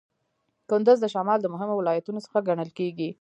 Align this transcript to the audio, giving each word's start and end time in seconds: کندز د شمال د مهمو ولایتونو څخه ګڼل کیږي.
کندز 0.69 0.97
د 1.01 1.05
شمال 1.13 1.39
د 1.41 1.47
مهمو 1.53 1.75
ولایتونو 1.79 2.19
څخه 2.25 2.45
ګڼل 2.47 2.69
کیږي. 2.77 3.09